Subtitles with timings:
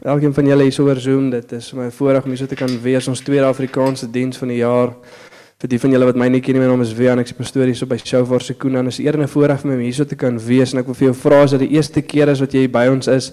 [0.00, 1.26] Elkeen van julle hier oor Zoom.
[1.30, 4.48] Dit is my voorreg om hier so te kan wees ons tweede Afrikaanse diens van
[4.48, 4.94] die jaar.
[5.60, 7.36] Vir die van julle wat my nie ken nie, my naam is Wian, ek is
[7.36, 8.80] pastoor hier so by Shofar Sekuna.
[8.86, 10.80] Dit is eer en 'n voorreg vir my om hier so te kan wees en
[10.80, 12.86] ek wil vir jou vra as dit die eerste keer is wat jy hier by
[12.88, 13.32] ons is.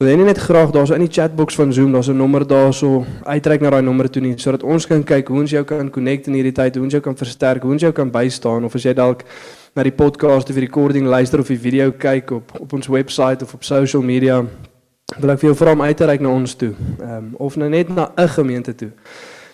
[0.00, 3.60] Wil jy net graag daarso in die chatbox van Zoom, daar's 'n nommer daarso, uitreik
[3.60, 6.34] na daai nommer toe nie sodat ons kan kyk hoe ons jou kan connect in
[6.34, 8.94] hierdie tyd, hoe ons jou kan versterk, hoe ons jou kan bystaan of as jy
[8.94, 9.22] dalk
[9.76, 13.42] na die podcast of die recording luister of die video kyk op op ons webwerf
[13.42, 14.46] of op social media
[15.20, 16.72] wil ek vir jou vra om uit te reik na ons toe.
[17.00, 18.90] Ehm um, of nou net na 'n gemeente toe.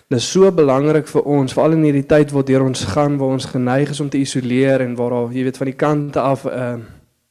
[0.09, 3.29] Dit is so belangrik vir ons, veral in hierdie tyd waar deur ons gaan waar
[3.29, 6.45] ons geneig is om te isoleer en waar daar, jy weet, van die kante af
[6.45, 6.85] ehm uh,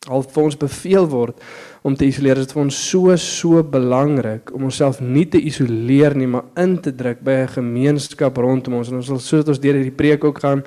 [0.08, 1.42] al vir ons beveel word
[1.82, 2.34] om te isoleer.
[2.34, 6.80] Dit is vir ons so so belangrik om onsself nie te isoleer nie, maar in
[6.80, 8.88] te druk by 'n gemeenskap rondom ons.
[8.88, 10.64] En ons sal soos ons deur hierdie preek ook gaan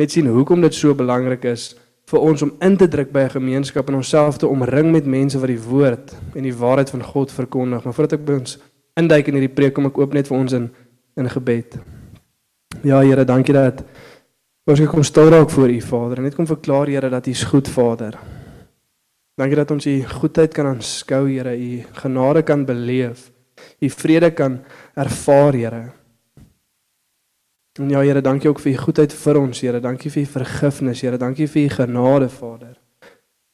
[0.00, 1.74] net sien hoekom dit so belangrik is
[2.10, 5.38] vir ons om in te druk by 'n gemeenskap en onsself te omring met mense
[5.38, 7.84] wat die woord en die waarheid van God verkondig.
[7.84, 8.58] Maar voordat ek by ons
[8.96, 10.70] induik in hierdie preek, kom ek oop net vir ons in
[11.16, 11.78] in gebed.
[12.82, 13.82] Ja Here, dankie dat
[14.66, 17.44] ons kom stil raak voor U Vader en net kom verklaar Here dat U is
[17.44, 18.18] goed Vader.
[19.36, 23.30] Dankie dat ons U goedheid kan aanskou Here, U genade kan beleef,
[23.80, 24.60] U vrede kan
[24.94, 25.99] ervaar Here.
[27.78, 29.80] En ja Here, dankie ook vir u goedheid vir ons, Here.
[29.80, 31.18] Dankie vir u vergifnis, Here.
[31.18, 32.74] Dankie vir u genade, Vader.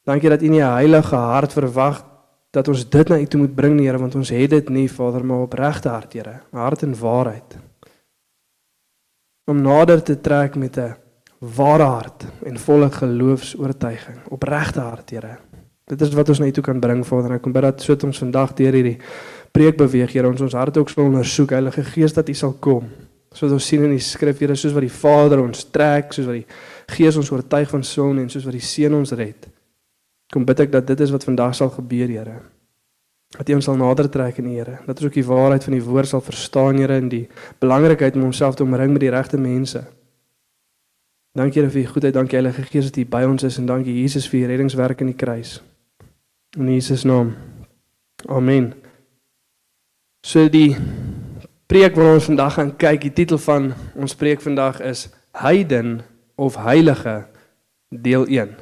[0.08, 2.04] Dankie dat u nie 'n heilige hart verwag
[2.50, 5.24] dat ons dit na u toe moet bring Here, want ons het dit nie, Vader,
[5.24, 6.40] maar opregte hart, Here.
[6.50, 7.56] Hart en waarheid.
[9.44, 10.96] Om nader te trek met 'n
[11.38, 15.38] ware hart en volle geloofs-oortuiging, opregte hart, Here.
[15.84, 17.32] Dit is wat ons na u toe kan bring, Vader.
[17.32, 18.98] Ek kom bid dat soos ons vandag deur hierdie
[19.52, 22.88] preek beweeg, Here, ons ons harte ook sal ondersoek, Heilige Gees, dat u sal kom
[23.36, 26.40] soos ons sien in die skrif Here soos wat die Vader ons trek soos wat
[26.40, 29.48] die Gees ons oortuig van sonde en soos wat die Seun ons red
[30.32, 32.40] kom bid ek dat dit is wat vandag sal gebeur Here.
[33.36, 34.78] Dat U ons sal nader trek in Here.
[34.86, 37.26] Dat ons ook die waarheid van die woord sal verstaan Here en die
[37.62, 39.84] belangrikheid om onsself te omring met die regte mense.
[41.36, 42.16] Dankie Here vir U goedheid.
[42.16, 45.12] Dankie Heilige Gees dat U by ons is en dankie Jesus vir U reddingswerk in
[45.12, 45.60] die kruis.
[46.56, 47.34] In Jesus naam.
[48.26, 48.72] Amen.
[50.26, 50.72] So die
[51.66, 55.98] preek wat ons vandag gaan kyk, die titel van ons preek vandag is Heiden
[56.38, 57.24] of Heilige
[57.90, 58.52] deel 1.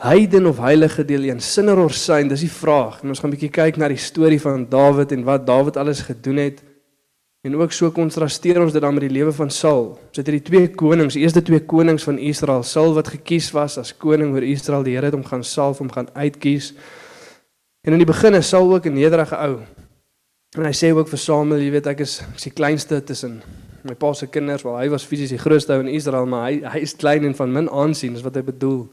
[0.00, 1.42] Heiden of Heilige deel 1.
[1.44, 3.02] Sinner of saint, dis die vraag.
[3.02, 6.00] En ons gaan 'n bietjie kyk na die storie van Dawid en wat Dawid alles
[6.00, 6.62] gedoen het.
[7.44, 9.98] En ook so kontrasteer ons dit dan met die lewe van Saul.
[10.08, 13.78] Ons het hierdie twee konings, die eerste twee konings van Israel, Saul wat gekies was
[13.78, 16.74] as koning oor Israel, die Here het hom gaan salf om gaan uitkies.
[17.82, 19.60] En in die begin is Saul ook 'n nederige ou.
[20.56, 23.42] En hy sê ook vir Samuel, jy weet ek is ek is die kleinste tussen
[23.84, 26.62] my pa se kinders, wel hy was fisies die grootste ou in Israel, maar hy
[26.64, 28.86] hy is klein en van min aansien, is wat hy bedoel.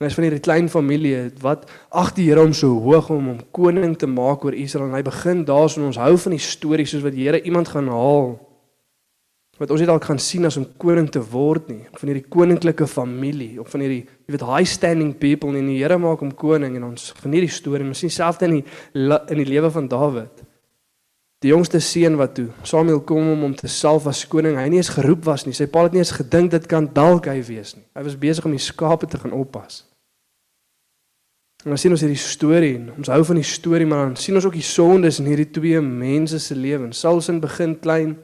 [0.00, 1.64] En hy's van hierdie klein familie wat
[1.94, 5.02] ag die Here hom so hoog om hom koning te maak oor Israel en hy
[5.06, 8.34] begin daarson ons hou van die stories soos wat die Here iemand gaan haal
[9.60, 12.86] wat ons nie dalk gaan sien as om koning te word nie van hierdie koninklike
[12.88, 16.78] familie of van hierdie jy weet high standing people en die Here maak hom koning
[16.78, 17.84] en ons van hierdie storie.
[17.84, 18.64] Ons sien selfs in die
[18.96, 20.42] in die lewe van Dawid.
[21.42, 24.56] Die jongste seun wat toe Samuel kom om hom te salf as koning.
[24.56, 25.54] Hy nie eens geroep was nie.
[25.58, 27.84] Sy pa het nie eens gedink dit kan dalk hy wees nie.
[27.98, 29.82] Hy was besig om die skape te gaan oppas.
[31.66, 34.38] En ons sien ons hierdie storie en ons hou van die storie maar dan sien
[34.38, 37.02] ons ook die sondes in hierdie twee mense se lewens.
[37.04, 38.16] Saul se begin klein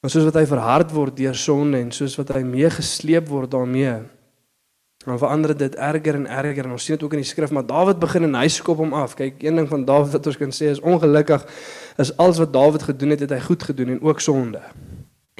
[0.00, 3.98] Maar soos wat hy verhard word deur sonde en soos wat hy meegesleep word daarmee,
[5.04, 7.66] dan verander dit erger en erger en ons sien dit ook in die skrif, maar
[7.68, 9.14] Dawid begin en hy skop hom af.
[9.16, 11.46] Kyk, een ding van Dawid wat ons kan sê is ongelukkig
[12.00, 14.60] is alles wat Dawid gedoen het, het hy goed gedoen en ook sonde.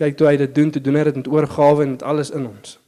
[0.00, 2.46] Kyk, toe hy dit doen, toe doen hy dit met oorgawe en met alles in
[2.48, 2.78] ons.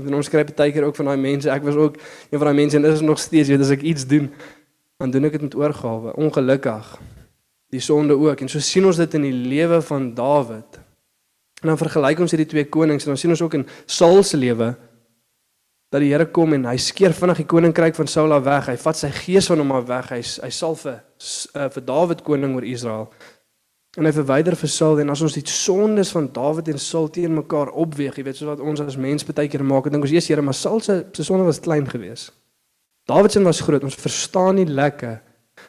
[0.00, 1.50] En ons skryf baie keer ook van daai mense.
[1.50, 1.98] Ek was ook
[2.30, 4.30] een van daai mense en is nog steeds, weet as ek iets doen,
[4.96, 6.14] dan doen ek dit met oorgawe.
[6.16, 6.92] Ongelukkig
[7.74, 8.40] die sonde ook.
[8.40, 10.80] En so sien ons dit in die lewe van Dawid.
[11.62, 14.38] En dan vergelyk ons hierdie twee konings en dan sien ons ook in Saul se
[14.38, 14.74] lewe
[15.88, 18.68] dat die Here kom en hy skeer vinnig die koninkryk van Saul af weg.
[18.68, 20.10] Hy vat sy gees van hom af weg.
[20.12, 23.08] Hy hy sal vir uh, vir Dawid koning oor Israel.
[23.96, 27.32] En hy verwyder vir Saul en as ons die sondes van Dawid en Saul teen
[27.34, 30.28] mekaar opweeg, jy weet soos wat ons as mens baie keer maak, dink ons eers
[30.28, 32.34] Here, maar Saul se se sonde was klein geweest.
[33.08, 33.82] Dawid se was groot.
[33.88, 35.22] Ons verstaan nie lekker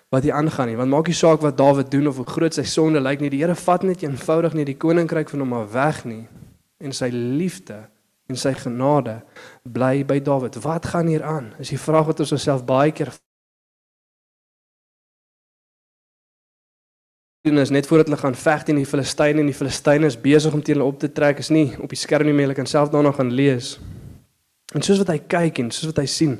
[0.10, 0.78] wat hier aangaan nie.
[0.78, 3.30] Want maak nie saak wat Dawid doen of hoe groot sy sonde lyk nie.
[3.30, 6.26] Die Here vat net eenvoudig nie die koninkryk van hom af weg nie.
[6.82, 7.84] En sy liefde
[8.30, 9.20] en sy genade
[9.64, 10.58] bly by Dawid.
[10.64, 11.54] Wat gaan hier aan?
[11.62, 13.14] Is die vraag wat ons osself baie keer
[17.48, 20.54] doen is net voordat hulle gaan veg teen die Filistyne en die Filistyne is besig
[20.54, 22.68] om teen hulle op te trek is nie op die skerm nie meer hulle kan
[22.68, 23.78] self daarna gaan lees.
[24.76, 26.36] En soos wat hy kyk en soos wat hy sien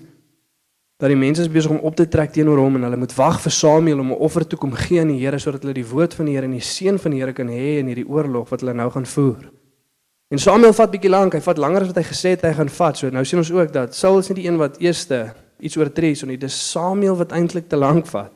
[1.00, 3.38] dat die mense is besig om op te trek teenoor hom en hulle moet wag
[3.40, 6.14] vir Samuel om 'n offer toe kom gee aan die Here sodat hulle die woord
[6.14, 8.60] van die Here en die seën van die Here kan hê in hierdie oorlog wat
[8.60, 9.50] hulle nou gaan voer.
[10.30, 12.70] En Samuel vat bietjie lank, hy vat langer as wat hy gesê het hy gaan
[12.70, 12.98] vat.
[12.98, 16.16] So nou sien ons ook dat Saul is nie die een wat eerste iets oortree
[16.16, 18.34] so nie, dis Samuel wat eintlik te lank vat.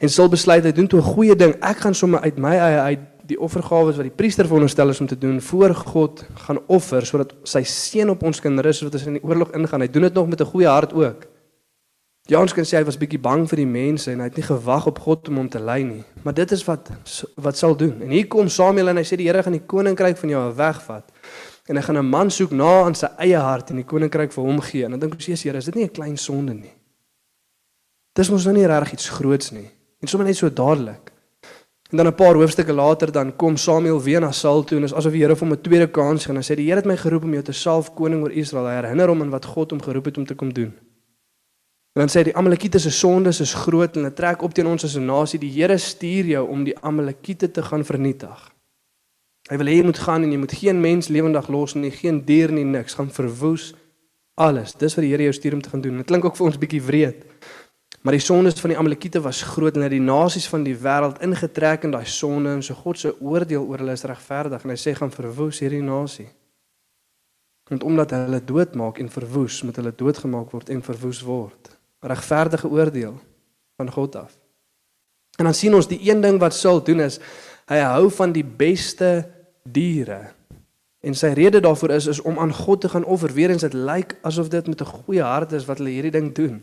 [0.00, 1.54] En Saul besluit hy doen toe 'n goeie ding.
[1.60, 5.06] Ek gaan sommer uit my eie uit die offergawe wat die priester veronderstel is om
[5.06, 9.06] te doen voor God gaan offer sodat sy seën op ons kan rus sodat ons
[9.06, 9.80] in die oorlog ingaan.
[9.80, 11.33] Hy doen dit nog met 'n goeie hart ook.
[12.24, 14.46] Ja, ons kan sê hy was bietjie bang vir die mense en hy het nie
[14.46, 16.04] gewag op God om hom te lei nie.
[16.24, 16.86] Maar dit is wat
[17.44, 17.98] wat sal doen.
[18.00, 21.12] En hier kom Samuel en hy sê die Here gaan die koninkryk van jou wegvat.
[21.68, 24.44] En hy gaan 'n man soek na aan sy eie hart en die koninkryk vir
[24.44, 24.84] hom gee.
[24.84, 26.72] En dan dink ons, "Jesus, Here, is dit nie 'n klein sonde nie?"
[28.14, 29.70] Dis mos nou nie regtig iets groots nie.
[30.00, 31.12] En sommer net so dadelik.
[31.90, 34.94] En dan 'n paar hoofstukke later dan kom Samuel weer na Saul toe en is
[34.94, 36.86] asof die Here vir hom 'n tweede kans gee en hy sê die Here het
[36.86, 38.64] my geroep om jou te salf koning oor Israel.
[38.64, 40.72] Hy herinner hom aan wat God hom geroep het om te kom doen.
[41.94, 44.66] En dan sê hy die Amalekiete se sondes is groot en hulle trek op teen
[44.66, 45.38] ons as 'n nasie.
[45.38, 48.50] Die Here stuur jou om die Amalekiete te gaan vernietig.
[49.50, 52.24] Hy wil hê jy moet gaan en jy moet geen mens lewendig los nie, geen
[52.24, 53.74] dier nie, niks, gaan verwoes
[54.34, 54.72] alles.
[54.72, 55.96] Dis wat die Here jou stuur om te gaan doen.
[55.96, 57.26] Dit klink ook vir ons bietjie wreed.
[58.02, 60.74] Maar die sondes van die Amalekiete was groot en hulle het die nasies van die
[60.76, 64.70] wêreld ingetrek in daai sonde en so God se oordeel oor hulle is regverdig en
[64.70, 66.26] hy sê gaan verwoes hierdie nasie.
[67.70, 71.73] Want omdat hulle doodmaak en verwoes, moet hulle doodgemaak word en verwoes word.
[72.04, 73.16] Regverdige oordeel
[73.76, 74.36] van God af.
[75.38, 77.18] En dan sien ons die een ding wat Saul doen is
[77.70, 79.24] hy hou van die beste
[79.64, 80.34] diere.
[81.04, 83.32] En sy rede daarvoor is is om aan God te gaan offer.
[83.32, 86.62] Weerens dit lyk asof dit met 'n goeie hart is wat hulle hierdie ding doen.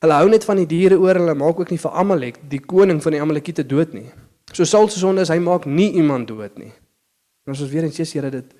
[0.00, 3.02] Hulle hou net van die diere oor, hulle maak ook nie vir Amalek, die koning
[3.02, 4.10] van die Amalekiete dood nie.
[4.52, 6.72] So Saul se sonde is hy maak nie iemand dood nie.
[7.46, 8.54] En as ons weer eens sê Here dit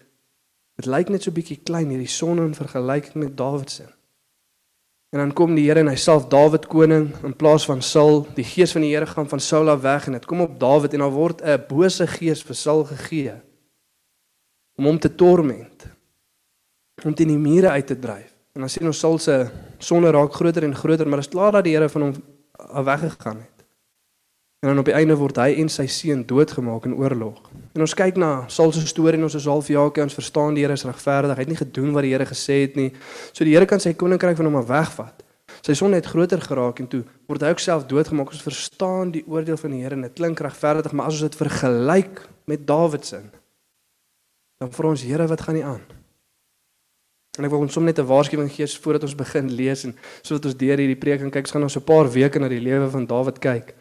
[0.76, 3.87] dit lyk net so bietjie klein hierdie sonde in vergelyking met Dawid se.
[5.16, 8.26] En dan kom die Here en hy salf Dawid koning in plaas van Saul.
[8.36, 10.92] Die gees van die Here gaan van Saul af weg en dit kom op Dawid
[10.92, 13.32] en daar word 'n bose gees vir Saul gegee
[14.76, 15.86] om hom te torment.
[17.04, 18.34] Om teen die mure uit te dryf.
[18.52, 19.48] En dan sien ons Saul se
[19.78, 22.14] sonde raak groter en groter, maar dit is klaar dat die Here van hom
[22.52, 23.56] af weggegaan het.
[24.64, 27.38] En dan op die einde word hy en sy seun doodgemaak in oorlog.
[27.76, 30.64] En ons kyk na Saul se storie en ons is half jaakie ons verstaan die
[30.64, 31.37] Here is regverdig.
[31.37, 32.88] Hy het nie gedoen wat die Here gesê het nie.
[33.32, 35.23] So die Here kan sy koninkryk van hom af wegvat.
[35.61, 38.32] Sy sonde het groter geraak en toe word hy ook self doodgemaak.
[38.32, 41.41] Ons verstaan die oordeel van die Here en dit klink regverdig, maar as ons dit
[41.44, 43.23] vergelyk met Dawid se
[44.56, 45.82] dan vra ons Here wat gaan nie aan?
[47.37, 49.93] En ek wil ons sommer net 'n waarskuwing gee voordat ons begin lees en
[50.23, 51.44] sodat ons deur hierdie preek kan kyk.
[51.44, 53.75] Ons gaan so 'n paar weke na die lewe van Dawid kyk.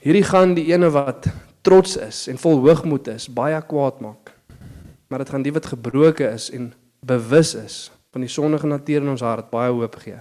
[0.00, 1.28] Hierdie gaan die ene wat
[1.62, 4.32] trots is en vol hoogmoed is, baie kwaad maak.
[5.08, 6.72] Maar dit gaan die wat gebroken is en
[7.04, 10.18] bewus is van die sondige natuur in ons hart baie hoop gee.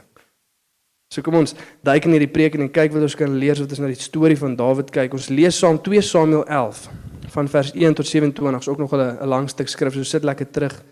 [1.10, 3.82] So kom ons duik in hierdie preek en kyk wat ons kan leer wat ons
[3.82, 5.16] na die storie van Dawid kyk.
[5.18, 6.84] Ons lees saam 2 Samuel 11
[7.34, 8.60] van vers 1 tot 27.
[8.60, 9.94] Is ook nog 'n lang stuk skrif.
[9.94, 10.84] So sit lekker terug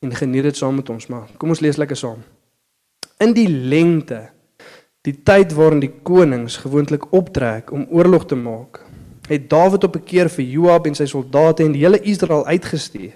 [0.00, 2.22] en geniet dit saam met ons, maar kom ons lees lekker saam.
[3.18, 4.30] In die lengte,
[5.06, 8.80] die tyd waarin die konings gewoonlik optrek om oorlog te maak,
[9.30, 13.14] het Dawid op 'n keer vir Joab en sy soldate en die hele Israel uitgestuur.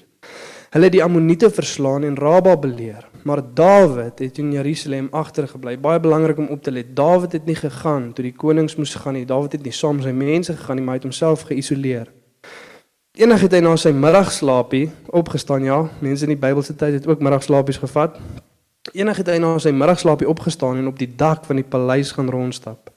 [0.70, 5.78] Hulle het die Ammoniete verslaan en Raba beleer, maar Dawid het in Jerusalem agtergebly.
[5.78, 6.96] Baie belangrik om op te let.
[6.96, 9.24] Dawid het nie gegaan toe die konings moes gaan nie.
[9.24, 12.06] Dawid het nie saam sy mense gegaan nie, maar hy het homself geïsoleer.
[13.18, 15.88] Eendag het hy na sy middagslaapie opgestaan, ja.
[16.00, 18.20] Mense in die Bybelse tyd het ook middagslaapies gevat.
[18.92, 22.90] Het hy na sy middagslaapie opgestaan en op die dak van die paleis gaan rondstap.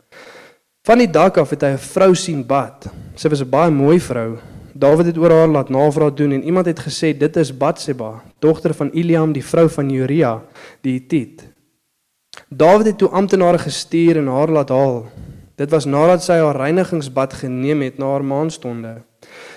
[0.84, 2.90] Van die dak af het hy 'n vrou sien bad.
[3.16, 4.38] Sy was 'n baie mooi vrou.
[4.74, 8.74] Dawid het oor haar laat navraag doen en iemand het gesê dit is Batseba, dogter
[8.74, 10.42] van Eliam, die vrou van Uria,
[10.82, 11.44] die Hitit.
[12.50, 15.06] Dawid het toe amptenare gestuur en haar laat haal.
[15.56, 19.04] Dit was nadat sy haar reinigingsbad geneem het na haar maanstonde.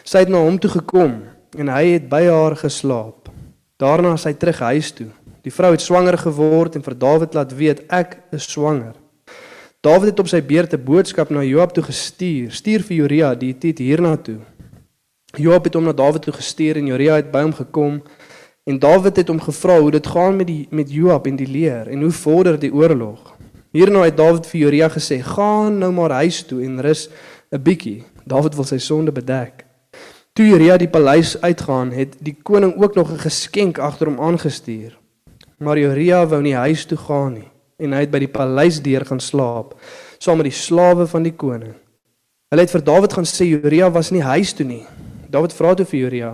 [0.05, 1.23] Sy het na hom toe gekom
[1.57, 3.31] en hy het by haar geslaap.
[3.81, 5.09] Daarna is hy terug huis toe.
[5.47, 8.97] Die vrou het swanger geword en vir Dawid laat weet ek is swanger.
[9.79, 12.51] Dawid het op sy beurt 'n boodskap na Joab toe gestuur.
[12.51, 14.41] Stuur vir Uria die Hitit hiernatoe.
[15.39, 18.03] Joab het hom na Dawid toe gestuur en Uria het by hom gekom
[18.65, 21.89] en Dawid het hom gevra hoe dit gaan met die met Joab en die leer
[21.89, 23.37] en hoe vorder die oorlog.
[23.73, 27.09] Hierna het Dawid vir Joria gesê: "Gaan nou maar huis toe en rus
[27.53, 29.65] 'n bietjie." Dawid wil sy sonde bedek.
[30.33, 35.06] Toe Joria die paleis uitgaan, het die koning ook nog 'n geskenk agter hom aangestuur.
[35.57, 39.21] Maar Joria wou nie huis toe gaan nie en hy het by die paleisdeur gaan
[39.21, 39.75] slaap
[40.21, 41.75] saam met die slawe van die koning.
[42.53, 44.85] Hulle het vir Dawid gaan sê Joria was nie huis toe nie.
[45.33, 46.33] Dawid vra toe vir Joria: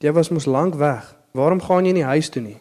[0.00, 1.14] "Jy was mos lank weg.
[1.32, 2.56] Waarom gaan jy nie huis toe nie?"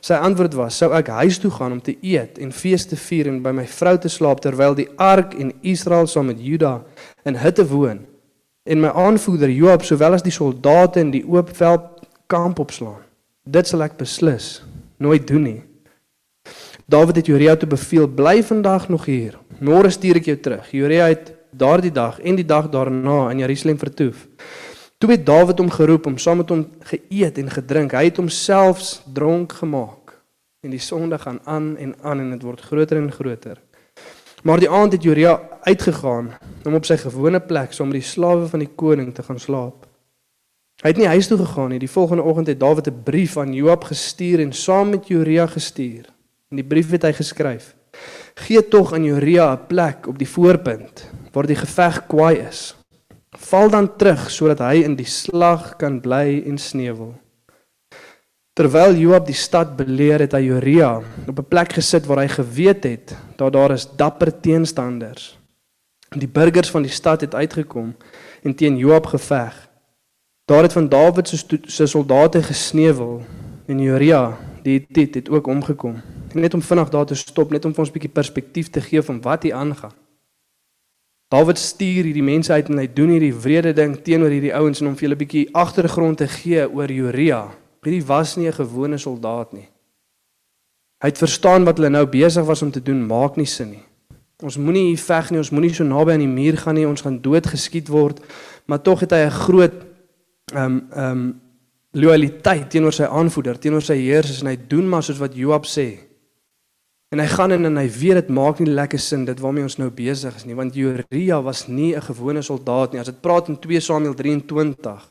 [0.00, 3.26] Sy antwoord was: "Sou ek huis toe gaan om te eet en fees te vier
[3.26, 6.84] en by my vrou te slaap terwyl die ark en Israel saam met Juda
[7.24, 8.06] in hutte woon
[8.64, 13.02] en my aanvoerder Joab sowel as die soldate in die oop veld kamp opslaan?
[13.44, 14.62] Dit sal ek beslis
[14.98, 15.62] nooit doen nie."
[16.86, 19.38] Dawid het Joria toe beveel: "Bly vandag nog hier.
[19.60, 23.78] Môre stuur ek jou terug." Joria het daardie dag en die dag daarna in Jerusalem
[23.78, 24.26] vertoef.
[24.98, 27.92] Toe het Dawid hom geroep om saam met hom geëet en gedrink.
[27.92, 30.16] Hy het homself dronk gemaak.
[30.60, 33.60] En die sonde gaan aan en aan en dit word groter en groter.
[34.42, 36.32] Maar die aand het Joria uitgegaan
[36.64, 39.87] om op sy gewone plek saam met die slawe van die koning te gaan slaap.
[40.78, 41.80] Hy het nie huis toe gegaan nie.
[41.82, 46.06] Die volgende oggend het Dawid 'n brief aan Joab gestuur en saam met Joria gestuur.
[46.50, 47.74] In die brief het hy geskryf:
[48.34, 52.76] Gee tog aan Joria 'n plek op die voorpunt waar die geveg kwaai is.
[53.30, 57.14] Val dan terug sodat hy in die slag kan bly en sneuwel.
[58.52, 62.84] Terwyl Joab die stad beleer het hy Joria op 'n plek gesit waar hy geweet
[62.84, 65.38] het dat daar is dapper teenstanders.
[66.08, 67.96] Die burgers van die stad het uitgekom
[68.42, 69.67] en teen Joab geveg.
[70.48, 73.22] Daar het van Dawid se soldate gesneuwel
[73.66, 76.00] en Joria die Hittite het ook omgekom.
[76.32, 78.80] En net om vinnig daar te stop, net om vir ons 'n bietjie perspektief te
[78.80, 79.92] gee van wat hier aangaan.
[81.28, 84.86] Dawid stuur hierdie mense uit en hy doen hierdie wrede ding teenoor hierdie ouens en
[84.86, 87.50] om vir hulle 'n bietjie agtergrond te gee oor Joria.
[87.82, 89.68] Hierdie was nie 'n gewone soldaat nie.
[91.02, 93.84] Hy het verstaan wat hulle nou besig was om te doen, maak nie sin nie.
[94.42, 97.02] Ons moenie hier veg nie, ons moenie so naby aan die muur gaan nie, ons
[97.02, 98.20] gaan dood geskiet word.
[98.66, 99.87] Maar tog het hy 'n groot
[100.52, 101.28] ehm um, ehm um,
[101.98, 105.86] loyaliteit teenoor sy aanvoerder, teenoor sy heers en hy doen maar soos wat Joab sê.
[107.08, 109.78] En hy gaan in en hy weet dit maak nie lekker sin dit waarmee ons
[109.80, 113.00] nou besig is nie want Joria was nie 'n gewone soldaat nie.
[113.00, 115.08] As dit praat in 2 Samuel 23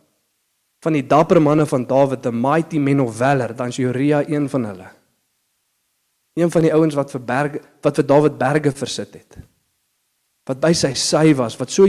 [0.83, 4.49] van die dapper manne van Dawid, the mighty men of valor, dan is Joria een
[4.49, 4.89] van hulle.
[6.35, 9.37] Een van die ouens wat vir berge wat vir Dawid berge versit het.
[10.45, 11.85] Wat by sy sy was, wat so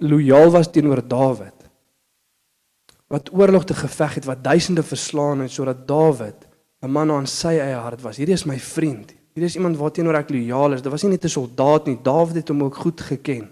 [0.00, 1.57] lojaal was teenoor Dawid.
[3.08, 6.48] Wat oorlog te geveg het, wat duisende verslaan het sodat Dawid
[6.82, 8.16] 'n man aan sy eie hart was.
[8.16, 9.14] Hierdie is my vriend.
[9.34, 10.82] Hier is iemand waarteenoor ek lojaal is.
[10.82, 11.98] Dit was nie net 'n soldaat nie.
[12.02, 13.48] Dawid het hom ook goed geken.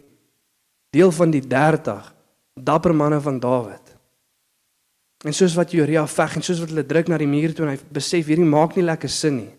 [0.90, 2.14] Deel van die 30
[2.54, 3.96] dapper manne van Dawid.
[5.24, 7.72] En soos wat Joria veg en soos wat hulle druk na die muur toe en
[7.72, 9.52] hy besef hierdie maak nie lekker sin nie.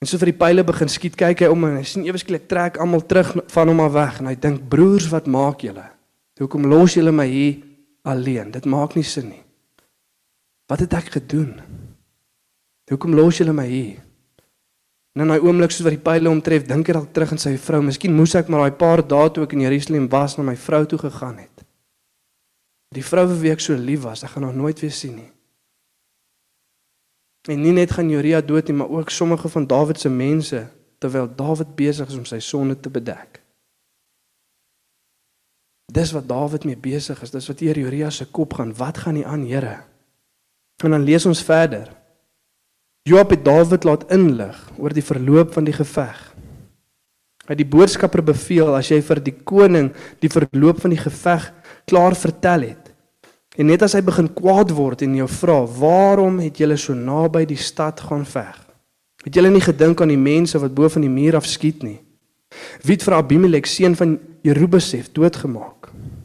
[0.00, 2.48] En so vir die pile begin skiet, kyk hy om en hy sien ewe skielik
[2.48, 5.84] trek almal terug van hom af weg en hy dink broers, wat maak julle?
[6.40, 7.62] Hoekom los julle my hier
[8.04, 8.52] alleen?
[8.54, 9.42] Dit maak nie sin nie.
[10.70, 11.58] Wat het ek gedoen?
[12.88, 14.00] Hoekom los julle my hier?
[15.14, 17.54] En in daai oomblik soos wat die pile omtref, dink hy dalk terug aan sy
[17.60, 17.78] vrou.
[17.86, 20.82] Miskien moes ek maar daai paar dae toe ek in Jerusalem was na my vrou
[20.90, 21.62] toe gegaan het.
[22.94, 25.30] Die vrou vir wie ek so lief was, ek gaan haar nooit weer sien nie.
[27.50, 30.64] En nie net gaan Joria dood nie, maar ook sommige van Dawid se mense
[30.98, 33.43] terwyl Dawid besig is om sy sonde te bedek.
[35.94, 37.30] Dis wat Dawid mee besig is.
[37.30, 38.74] Dis wat hier Joria se kop gaan.
[38.76, 39.76] Wat gaan nie aan, Here?
[40.82, 41.90] En dan lees ons verder.
[43.06, 46.20] Joab het Dawid laat inlig oor die verloop van die geveg.
[47.44, 49.90] Hy het die boodskapper beveel as jy vir die koning
[50.24, 51.50] die verloop van die geveg
[51.84, 52.88] klaar vertel het.
[53.60, 57.44] En net as hy begin kwaad word en jou vra, "Waarom het julle so naby
[57.44, 58.56] die stad gaan veg?
[59.24, 62.00] Het julle nie gedink aan die mense wat bo van die muur af skiet nie?
[62.82, 65.83] Wie het vir Abimelek seun van Jerubesef doodgemaak?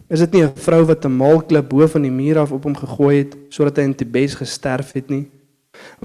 [0.09, 2.75] Is dit nie 'n vrou wat 'n maalklip bo van die muur af op hom
[2.75, 5.29] gegooi het sodat hy in Tebes gesterf het nie?"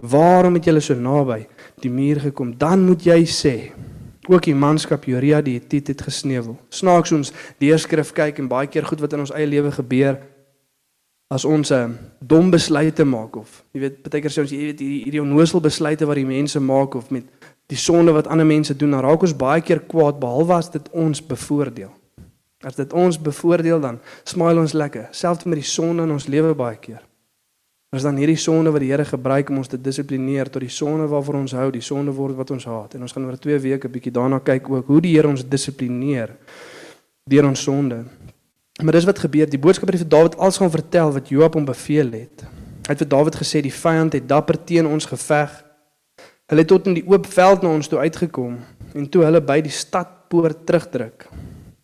[0.00, 1.46] Waarom het julle so naby
[1.80, 2.58] die muur gekom?
[2.58, 3.72] Dan moet jy sê
[4.28, 6.56] ook die manskap Joria die Hitit het gesneuwel.
[6.68, 10.18] Snaaks ons deerskrif kyk en baie keer goed wat in ons eie lewe gebeur
[11.30, 14.80] as ons 'n dom besluite maak of jy weet baie keer sê ons jy weet
[14.80, 17.24] hierdie hierdie onnoosel besluite wat die mense maak of met
[17.66, 20.88] die sonde wat ander mense doen, dan raak ons baie keer kwaad behalwe as dit
[20.92, 21.92] ons bevoordeel.
[22.64, 26.54] As dit ons bevoordeel dan smile ons lekker, selfs met die sonde in ons lewe
[26.56, 27.02] baie keer.
[27.94, 31.06] Is dan hierdie sonde wat die Here gebruik om ons te dissiplineer tot die sonde
[31.06, 32.96] waarvoor ons hou, die sonde word wat ons haat.
[32.96, 35.44] En ons gaan oor 2 weke 'n bietjie daarna kyk ook hoe die Here ons
[35.44, 36.34] dissiplineer
[37.30, 38.04] deur ons sonde.
[38.82, 39.46] Maar dis wat gebeur.
[39.46, 42.42] Die boodskap het vir Dawid als gaan vertel wat Joab hom beveel het.
[42.86, 45.64] Hy het vir Dawid gesê die vyand het dapper teen ons geveg.
[46.46, 48.58] Hulle het tot in die oop veld na ons toe uitgekom
[48.94, 51.26] En toe hulle by die stadpoort terugdruk,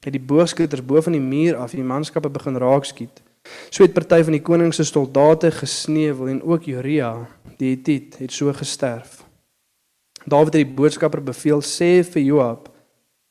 [0.04, 3.22] het die boogskieters bo van die muur af die manskappe begin raakskiet.
[3.70, 7.12] So het party van die koning se soldate gesneuwel en ook Joria,
[7.58, 9.22] die Hitit, het so gesterf.
[10.24, 12.68] Dawid het die boodskapper beveel sê vir Joab,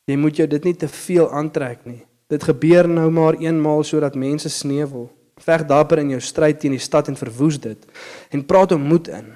[0.09, 2.01] jy moet jou dit nie te veel aantrek nie.
[2.29, 5.07] Dit gebeur nou maar eenmaal sodat mense sneuwel.
[5.39, 7.85] Veg dapper in jou stryd teen die stad en verwoes dit
[8.33, 9.31] en praat hom moed in.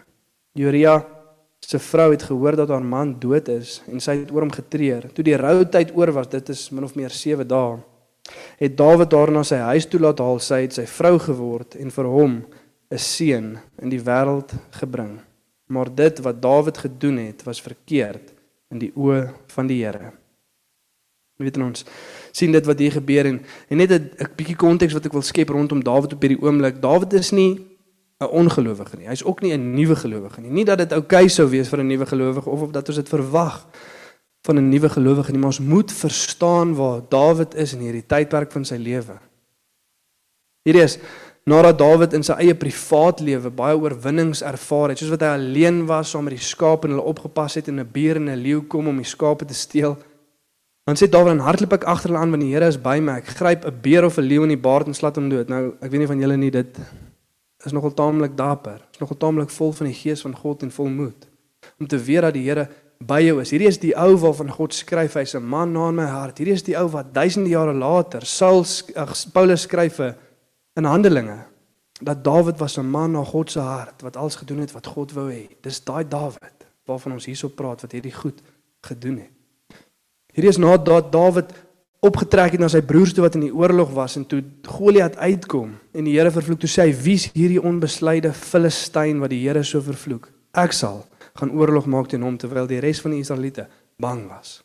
[0.57, 0.99] Joria
[1.63, 5.07] se vrou het gehoor dat haar man dood is en sy het oor hom getreur.
[5.15, 7.77] Toe die rou tyd oor was, dit is min of meer 7 dae,
[8.59, 10.39] het Dawid haar na sy huis toe laat haal.
[10.43, 12.43] Sy het sy vrou geword en vir hom
[12.91, 15.19] 'n seun in die wêreld gebring.
[15.67, 18.33] Maar dit wat Dawid gedoen het, was verkeerd
[18.71, 20.13] in die oë van die Here.
[21.39, 21.85] Jy weet ons
[22.31, 25.49] sien dit wat hier gebeur en, en net 'n bietjie konteks wat ek wil skep
[25.49, 26.81] rondom Dawid op hierdie oomblik.
[26.81, 27.72] Dawid is nie
[28.21, 29.07] 'n ongelowige nie.
[29.07, 30.51] Hy's ook nie 'n nuwe gelowige nie.
[30.51, 32.97] Nie dat dit oukei okay sou wees vir 'n nuwe gelowige of of dat ons
[32.97, 33.67] dit verwag
[34.43, 38.51] van 'n nuwe gelowige nie, maar ons moet verstaan waar Dawid is in hierdie tydperk
[38.51, 39.19] van sy lewe.
[40.63, 40.97] Hierdie is
[41.43, 45.85] nadat Dawid in sy eie privaat lewe baie oorwinnings ervaar het, soos wat hy alleen
[45.85, 48.61] was saam met die skape en hulle opgepas het en 'n beer en 'n leeu
[48.61, 49.97] kom om die skape te steel.
[50.83, 53.17] Dan sê Dawid en hardloop ek agter hulle aan want die Here is by my.
[53.17, 55.47] Ek gryp 'n beer of 'n leeu in die baard en slat hom dood.
[55.47, 56.77] Nou, ek weet nie van julle nie dit
[57.65, 58.81] is nogal taamlik dapper.
[58.91, 61.29] Is nogal taamlik vol van die gees van God en vol moed
[61.79, 62.67] om te weet dat die Here
[62.99, 63.51] by jou is.
[63.53, 66.37] Hierdie is die ou waarvan God skryf hy's 'n man na my hart.
[66.37, 68.65] Hierdie is die ou wat duisende jare later Saul
[68.95, 69.99] ag Paulus skryf
[70.75, 71.45] in Handelinge
[72.01, 75.13] dat Dawid was 'n man na God se hart wat alles gedoen het wat God
[75.13, 75.49] wou hê.
[75.61, 78.41] Dis daai Dawid waarvan ons hierso praat wat hierdie goed
[78.81, 79.31] gedoen het.
[80.33, 81.53] Hierdie is nadat Dawid
[82.03, 85.71] opgetrek het na sy broers toe wat in die oorlog was en toe Goliat uitkom
[85.95, 89.79] en die Here vervloek toe sê hy wie's hierdie onbeslyde Filistyn wat die Here so
[89.83, 90.27] vervloek?
[90.51, 91.05] Ek sal
[91.39, 93.69] gaan oorlog maak teen hom terwyl die res van die Israeliete
[94.01, 94.59] bang was.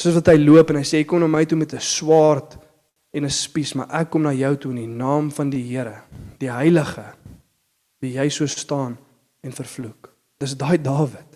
[0.00, 2.56] Soos wat hy loop en hy sê kom na my toe met 'n swaard
[3.12, 6.02] en 'n spies, maar ek kom na jou toe in die naam van die Here,
[6.38, 7.14] die Heilige,
[8.00, 8.98] wie jy so staan
[9.42, 10.10] en vervloek.
[10.40, 11.33] Dis daai Dawid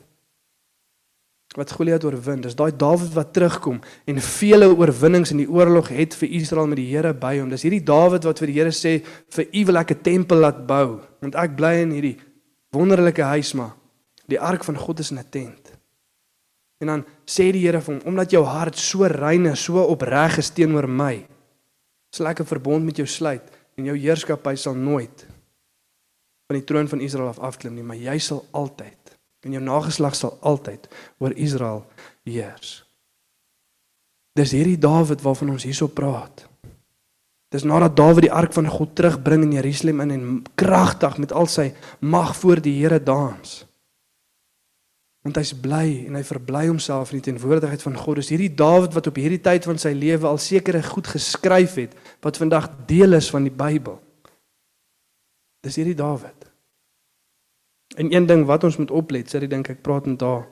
[1.59, 2.41] wat Goliat oorwin.
[2.45, 6.79] Dis daai Dawid wat terugkom en vele oorwinnings in die oorlog het vir Israel met
[6.79, 7.51] die Here by hom.
[7.51, 9.01] Dis hierdie Dawid wat vir die Here sê
[9.35, 12.19] vir u wil ek 'n tempel laat bou, want ek bly in hierdie
[12.73, 13.75] wonderlike huis maar
[14.29, 15.73] Die ark van God is in 'n tent.
[16.79, 20.39] En dan sê die Here vir hom, omdat jou hart so rein en so opreg
[20.39, 21.27] is teenoor my,
[22.11, 23.43] sal ek 'n verbond met jou sluit
[23.77, 25.27] en jou heerskappy sal nooit
[26.47, 28.98] van die troon van Israel af afklim nie, maar jy sal altyd
[29.47, 31.85] en jou nageslag sal altyd oor Israel
[32.27, 32.83] heers.
[34.39, 36.45] Dis hierdie Dawid waarvan ons hierso praat.
[37.51, 40.27] Dis nadat Dawid die ark van God terugbring in Jerusalem in en
[40.59, 43.69] kragtig met al sy mag voor die Here dans
[45.29, 48.21] want hy's bly en hy verbly homself in die teenwoordigheid van God.
[48.23, 51.97] Dis hierdie Dawid wat op hierdie tyd van sy lewe al sekere goed geskryf het
[52.25, 53.99] wat vandag deel is van die Bybel.
[55.67, 56.38] Dis hierdie Dawid.
[57.99, 60.47] En een ding wat ons moet oplet, sê dink ek praat met daar.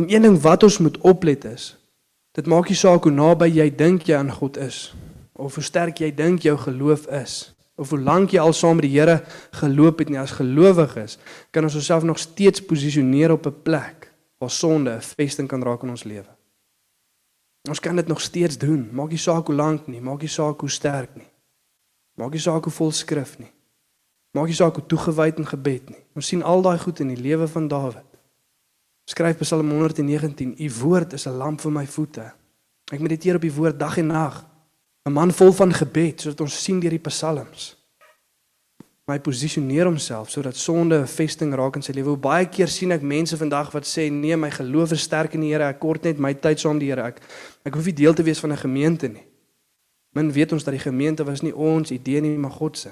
[0.00, 1.74] En een ding wat ons moet oplet is,
[2.36, 4.94] dit maak nie saak hoe naby jy dink jy aan God is
[5.36, 8.86] of hoe sterk jy dink jou geloof is of hoe lank jy al saam met
[8.86, 9.18] die Here
[9.60, 11.18] geloop het nie as gelowiges,
[11.52, 15.82] kan ons osself nog steeds posisioneer op 'n plek waar sonde 'n vesting kan raak
[15.82, 16.32] in ons lewe.
[17.68, 18.88] Ons kan dit nog steeds doen.
[18.92, 21.28] Maak nie saak hoe lank nie, maak nie saak hoe sterk nie.
[22.14, 23.52] Maak nie saak hoe vol skrif nie.
[24.36, 26.02] Maak nie saak hoe toegewyd in gebed nie.
[26.18, 28.10] Ons sien al daai goed in die lewe van Dawid.
[29.08, 32.26] Skryf Psalm 119: U woord is 'n lamp vir my voete.
[32.92, 34.44] Ek mediteer op u woord dag en nag.
[35.08, 37.76] 'n Man vol van gebed, sodat ons sien deur die psalms
[39.06, 42.08] my posisioneer homself sodat sonde 'n vesting raak in sy lewe.
[42.08, 45.40] Hoe baie keer sien ek mense vandag wat sê nee, my geloof is sterk in
[45.40, 45.62] die Here.
[45.62, 47.02] Ek kort net my tyd saam die Here.
[47.02, 47.20] Ek
[47.64, 49.24] ek hoef nie deel te wees van 'n gemeente nie.
[50.12, 52.90] Men weet ons dat die gemeente was nie ons idee nie, maar God se.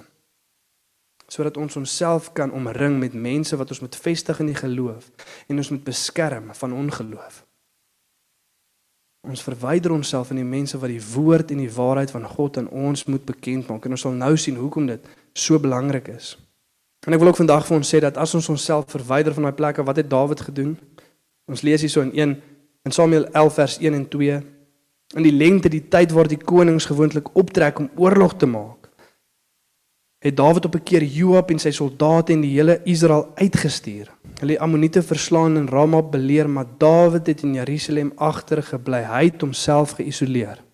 [1.35, 5.11] Sodat ons onsself kan omring met mense wat ons moet vestig in die geloof
[5.51, 7.43] en ons moet beskerm van ongeloof.
[9.25, 12.69] Ons verwyder onsself van die mense wat die woord en die waarheid van God aan
[12.69, 13.87] ons moet bekend maak.
[13.87, 16.35] En ons sal nou sien hoekom dit so belangrik is.
[17.09, 19.57] En ek wil ook vandag vir ons sê dat as ons onsself verwyder van daai
[19.57, 20.77] plekke, wat het Dawid gedoen?
[21.51, 22.37] Ons lees hierso in 1
[22.85, 24.39] in Samuel 11 vers 1 en 2.
[25.17, 28.84] In die lengte die tyd waar die konings gewoonlik optrek om oorlog te maak,
[30.25, 34.11] het Dawid op 'n keer Joab en sy soldate en die hele Israel uitgestuur.
[34.41, 39.03] Hulle Ammoniete verslaan en Rama beleer, maar Dawid het in Jerusalem agtergebly.
[39.03, 40.65] Hy het homself geïsoleer.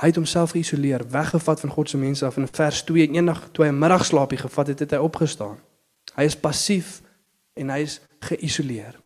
[0.00, 3.64] Hy het homself geïsoleer, weggevat van God se mense af in vers 2 eendag toe
[3.64, 5.58] hy 'n middagslaapie gevat het, het hy opgestaan.
[6.14, 7.02] Hy is passief
[7.54, 9.03] en hy is geïsoleer.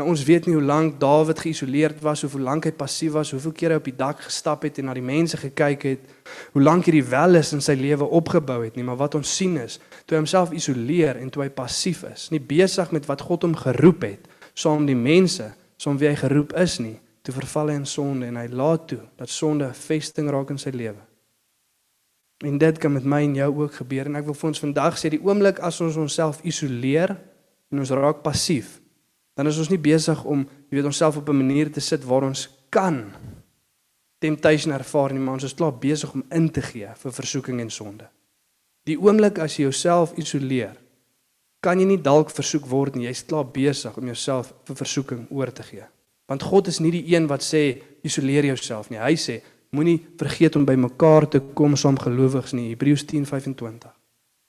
[0.00, 3.52] Nou ons weet nie hoe lank Dawid geïsoleerd was, hoe lank hy passief was, hoeveel
[3.52, 6.06] kere op die dak gestap het en na die mense gekyk het,
[6.54, 9.76] hoe lank hierdie welis in sy lewe opgebou het nie, maar wat ons sien is,
[10.08, 13.58] toe hy homself isoleer en toe hy passief is, nie besig met wat God hom
[13.60, 17.88] geroep het, saam die mense, saam wie hy geroep is nie, toe verval hy in
[17.92, 21.04] sonde en hy laat toe dat sonde 'n vesting raak in sy lewe.
[22.40, 24.96] En dit kan met my en jou ook gebeur en ek wil vir ons vandag
[24.96, 27.18] sê die oomblik as ons onsself isoleer
[27.70, 28.79] en ons raak passief,
[29.40, 32.26] dan is ons nie besig om, jy weet, onsself op 'n manier te sit waar
[32.28, 33.12] ons kan
[34.18, 37.70] temptation ervaar nie, maar ons is klaar besig om in te gee vir versoeking en
[37.70, 38.08] sonde.
[38.84, 40.76] Die oomblik as jy jouself isoleer,
[41.60, 45.52] kan jy nie dalk versoek word nie, jy's klaar besig om jouself vir versoeking oor
[45.52, 45.84] te gee.
[46.28, 48.98] Want God is nie die een wat sê isoleer jouself nie.
[48.98, 52.74] Hy sê moenie vergeet om by mekaar te kom saam gelowiges nie.
[52.74, 53.99] Hebreërs 10:25.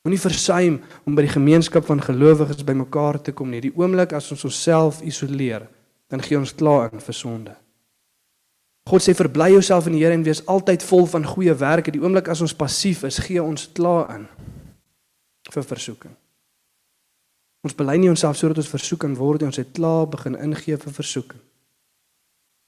[0.02, 3.62] Moenie versuim om by die gemeenskap van gelowiges bymekaar te kom nie.
[3.62, 5.68] Die oomblik as ons onsself isoleer,
[6.10, 7.54] dan gee ons klaar in vir sonde.
[8.90, 11.94] God sê verbly jouself in die Here en wees altyd vol van goeie werke.
[11.94, 14.26] Die oomblik as ons passief is, gee ons klaar in
[15.52, 16.18] vir versoeking.
[17.62, 19.52] Ons bely nie onsself sodat ons versoek kan word nie.
[19.52, 21.44] Ons het klaar begin ingee vir versoeking.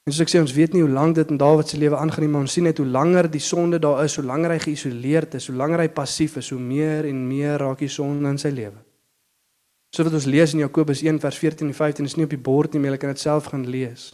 [0.03, 2.25] En soos ek sê, ons weet nie hoe lank dit in Dawid se lewe aangaan
[2.25, 5.37] nie, maar ons sien net hoe langer die sonde daar is, hoe langer hy geïsoleerd
[5.39, 8.51] is, hoe langer hy passief is, hoe meer en meer raak die sonde in sy
[8.51, 8.81] lewe.
[9.95, 12.41] So wat ons lees in Jakobus 1 vers 14 en 15 is nie op die
[12.49, 14.09] bord nie, maar jy kan dit self gaan lees.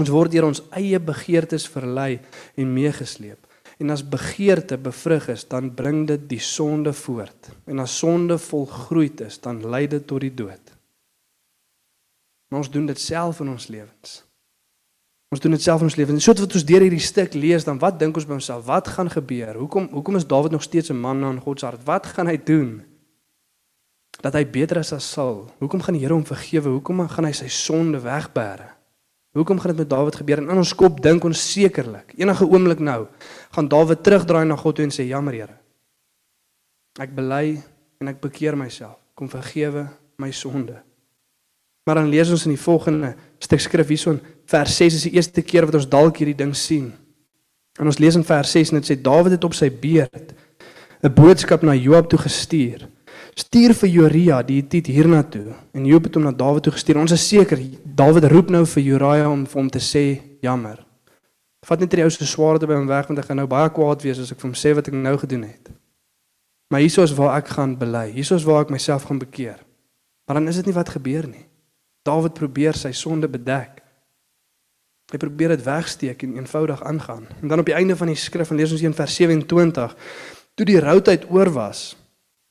[0.00, 2.16] Ons word deur ons eie begeertes verlei
[2.56, 3.46] en meegesleep.
[3.78, 7.52] En as begeerte bevrug is, dan bring dit die sonde voort.
[7.68, 10.74] En as sonde volgroei is, dan lei dit tot die dood.
[12.48, 14.22] Maar ons doen dit self in ons lewens.
[15.32, 16.24] Ons doen dit self in ons lewens.
[16.24, 18.66] Soos wat ons deur hierdie stuk lees, dan wat dink ons by onsself?
[18.68, 19.56] Wat gaan gebeur?
[19.56, 21.84] Hoekom hoekom is Dawid nog steeds 'n man aan God se hart?
[21.84, 22.84] Wat gaan hy doen?
[24.20, 25.50] Dat hy beter is as Saul.
[25.58, 26.68] Hoekom gaan die Here hom vergewe?
[26.68, 28.68] Hoekom gaan hy sy sonde wegbêre?
[29.32, 30.38] Hoekom gaan dit met Dawid gebeur?
[30.38, 33.06] En in ons kop dink ons sekerlik, enige oomblik nou,
[33.50, 35.58] gaan Dawid terugdraai na God toe en sê: "Jammer Here.
[37.00, 37.62] Ek bely
[38.00, 38.98] en ek bekeer myself.
[39.14, 40.91] Kom vergewe my sonde."
[41.84, 45.42] Maar dan lees ons in die volgende stuk skrif hierson vers 6 is die eerste
[45.42, 46.92] keer wat ons dalk hierdie ding sien.
[47.80, 50.34] En ons lees in vers 6 en dit sê Dawid het op sy beerd
[51.02, 52.88] 'n boodskap na Joab toe gestuur.
[53.34, 56.98] Stuur vir Joria die Hitit hiernatoe en Joab het hom na Dawid toe gestuur.
[56.98, 60.84] Ons is seker Dawid roep nou vir Joria om vir hom te sê jammer.
[61.66, 64.02] Vat net die ou se swaarde by hom weg want ek gaan nou baie kwaad
[64.02, 65.70] wees as ek vir hom sê wat ek nou gedoen het.
[66.70, 68.12] Maar hieso is waar ek gaan bely.
[68.12, 69.58] Hieso is waar ek myself gaan bekeer.
[70.26, 71.46] Maar dan is dit nie wat gebeur nie.
[72.02, 73.82] Dawid probeer sy sonde bedek.
[75.12, 77.26] Hy probeer dit wegsteek en eenvoudig aangaan.
[77.42, 79.96] En dan op die einde van die skrif en lees ons in vers 27,
[80.54, 81.92] toe die routheid oor was,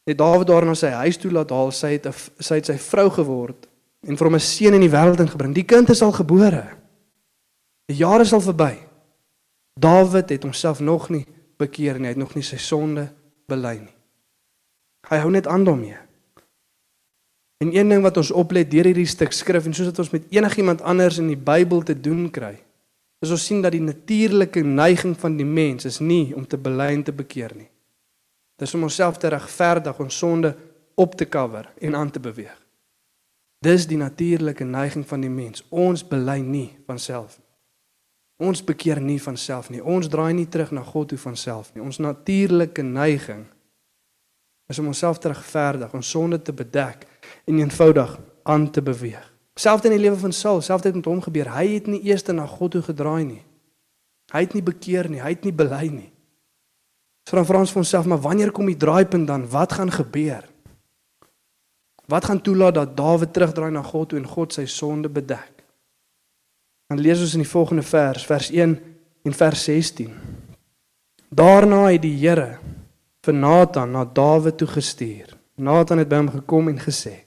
[0.06, 2.78] het Dawid daar na sy huis toe laat haal, sy het 'n sy het sy
[2.78, 3.68] vrou geword
[4.08, 5.54] en vir hom 'n seun in die wêreld ingebring.
[5.54, 6.78] Die kind is al gebore.
[7.86, 8.78] Die jare is al verby.
[9.80, 11.26] Dawid het homself nog nie
[11.58, 13.10] bekeer nie, hy het nog nie sy sonde
[13.48, 13.96] bely nie.
[15.10, 15.98] Hy hou net aan daarmee.
[17.62, 20.24] En een ding wat ons oplet deur hierdie stuk skrif en soos dit ons met
[20.34, 22.56] enigiemand anders in die Bybel te doen kry,
[23.22, 26.90] is ons sien dat die natuurlike neiging van die mens is nie om te bely
[26.96, 27.70] en te bekeer nie.
[28.58, 30.56] Dis om onsself te regverdig, ons sonde
[30.98, 32.58] op te cover en aan te beweeg.
[33.62, 35.62] Dis die natuurlike neiging van die mens.
[35.70, 37.38] Ons bely nie van self.
[38.42, 39.84] Ons bekeer nie van self nie.
[39.86, 41.86] Ons draai nie terug na God toe van self nie.
[41.86, 43.46] Ons natuurlike neiging
[44.66, 47.06] is om onsself te regverdig, ons sonde te bedek
[47.46, 49.28] en eenvoudig aan te beweeg.
[49.56, 51.52] Selfs in die lewe van Saul, selfs dit met hom gebeur.
[51.54, 53.44] Hy het nie eers na God toe gedraai nie.
[54.32, 56.12] Hy het nie bekeer nie, hy het nie bely nie.
[57.28, 59.44] So dan vra ons vir onsself, maar wanneer kom die draaipunt dan?
[59.52, 60.48] Wat gaan gebeur?
[62.08, 65.62] Wat gaan toelaat dat Dawid terugdraai na God toe en God sy sonde bedek?
[66.92, 68.74] Dan lees ons in die volgende vers, vers 1
[69.24, 70.12] en vers 16.
[71.32, 72.58] Daarna het die Here
[73.24, 75.38] vir Nathan na Dawid toe gestuur.
[75.56, 77.22] Nathan het by hom gekom en gesê: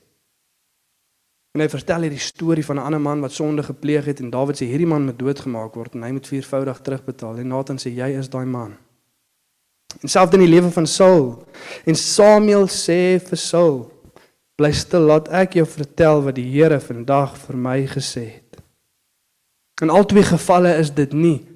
[1.55, 4.57] En hy vertel hierdie storie van 'n ander man wat sonde gepleeg het en Dawid
[4.59, 7.37] sê hierdie man moet doodgemaak word en hy moet viervoudig terugbetaal.
[7.39, 8.75] En Nathan sê jy is daai man.
[10.03, 11.47] En selfs in die lewe van Saul
[11.87, 13.93] en Samuel sê vir Saul:
[14.57, 18.59] Bly stil, laat ek jou vertel wat die Here vandag vir my gesê het.
[19.83, 21.47] In al twee gevalle is dit nie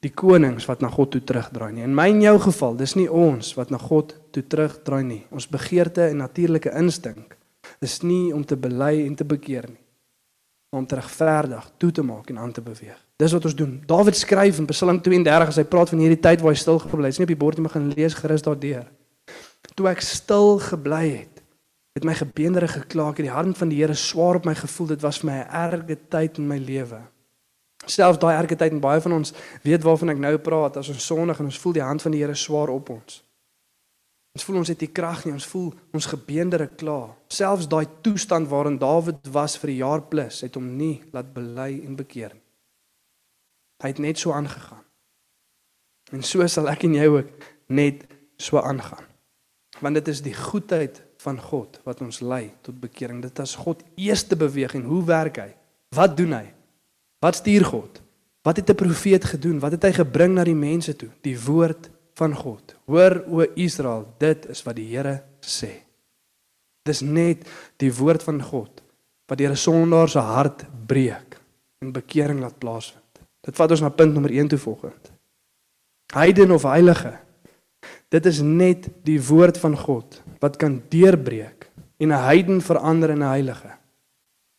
[0.00, 1.82] die konings wat na God toe terugdraai nie.
[1.82, 5.26] In my en jou geval, dis nie ons wat na God toe terugdraai nie.
[5.30, 7.37] Ons begeerte en natuurlike instink
[7.84, 9.82] is nie om te bely en te bekeer nie,
[10.70, 12.98] maar om te regverdig, toe te maak en aan te beweeg.
[13.16, 13.82] Dis wat ons doen.
[13.86, 17.08] Dawid skryf in Psalm 32 as hy praat van hierdie tyd waar hy stil gebly
[17.08, 17.16] het.
[17.16, 18.86] Dis nie op die bord nie, maar gaan lees gerus daardeur.
[19.74, 21.38] Toe ek stil gebly het,
[21.98, 24.92] Het my gebeendere gekla, ek het die hand van die Here swaar op my gevoel.
[24.92, 27.00] Dit was vir my 'n erge tyd in my lewe.
[27.86, 31.06] Selfs daai erge tyd en baie van ons weet waarvan ek nou praat as ons
[31.06, 33.24] sondig en ons voel die hand van die Here swaar op ons.
[34.38, 37.16] Ons voel ons het nie krag nie, ons voel ons gebeendere klaar.
[37.26, 41.82] Selfs daai toestand waarin Dawid was vir 'n jaar plus, het hom nie laat bely
[41.82, 42.46] en bekeer nie.
[43.82, 44.84] Hy het net so aangegaan.
[46.12, 47.28] En so sal ek en jy ook
[47.66, 49.04] net so aangaan.
[49.80, 53.22] Want dit is die goedheid van God wat ons lei tot bekering.
[53.22, 54.84] Dit is God eerste beweging.
[54.84, 55.54] Hoe werk hy?
[55.88, 56.54] Wat doen hy?
[57.18, 58.02] Wat stuur God?
[58.42, 59.58] Wat het 'n profeet gedoen?
[59.58, 61.10] Wat het hy gebring na die mense toe?
[61.22, 62.74] Die woord van God.
[62.90, 65.70] Hoor o Israel, dit is wat die Here sê.
[66.88, 67.46] Dis net
[67.80, 68.82] die woord van God
[69.28, 71.36] wat deur 'n sondaar se hart breek
[71.82, 73.20] en bekering laat plaasvind.
[73.44, 75.12] Dit vat ons na punt nommer 1 toe volgende.
[76.12, 77.18] Heiden of heilige.
[78.08, 83.22] Dit is net die woord van God wat kan deurbreek en 'n heiden verander in
[83.22, 83.76] 'n heilige.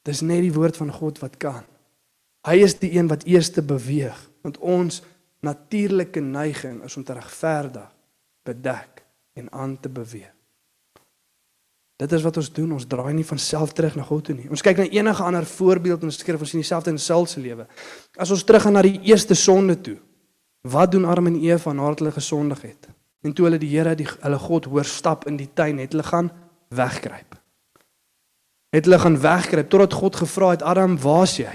[0.03, 1.63] Dis net die woord van God wat kan.
[2.47, 5.01] Hy is die een wat eerste beweeg want ons
[5.39, 7.87] natuurlike neiging is om te regverdig,
[8.43, 10.33] bedek en aan te beweeg.
[11.99, 12.71] Dit is wat ons doen.
[12.77, 14.47] Ons draai nie van self terug na God toe nie.
[14.47, 17.41] Ons kyk na enige ander voorbeeld in die skrif, ons sien dieselfde in Saul se
[17.43, 17.65] lewe.
[18.15, 19.97] As ons teruggaan na die eerste sonde toe.
[20.63, 22.87] Wat doen Adam en Eva nadat hulle gesondig het?
[23.23, 26.07] En toe hulle die Here, die hulle God hoor stap in die tuin, het hulle
[26.07, 26.31] gaan
[26.71, 27.35] wegkruip.
[28.71, 31.51] Het hulle gaan wegkruip totdat God gevra het, "Adam, waar's jy?"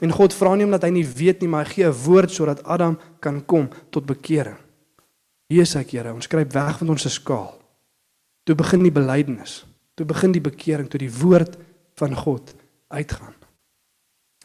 [0.00, 2.62] En God vra nie omdat hy nie weet nie, maar hy gee 'n woord sodat
[2.64, 4.58] Adam kan kom tot bekering.
[5.48, 7.58] Hier is ek, Here, ons skryf weg van ons se skaal.
[8.44, 9.64] Toe begin die belydenis.
[9.94, 11.56] Toe begin die bekering, toe die woord
[11.94, 12.54] van God
[12.88, 13.34] uitgaan.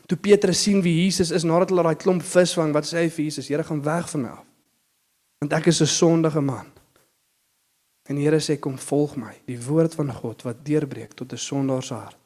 [0.07, 3.09] Toe Petrus sien wie Jesus is nadat hulle daai klomp vis vang, wat sê hy
[3.09, 3.47] vir Jesus?
[3.47, 4.45] Here, gaan weg van my af.
[5.39, 6.67] Want ek is 'n sondige man.
[8.09, 11.37] En die Here sê kom volg my, die woord van God wat deurbreek tot 'n
[11.37, 12.22] sondaar se hart.